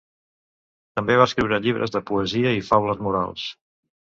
També 0.99 1.17
va 1.19 1.27
escriure 1.31 1.61
llibres 1.65 1.93
de 1.97 2.03
poesia 2.09 2.57
i 2.63 2.67
faules 2.71 3.07
morals. 3.09 3.49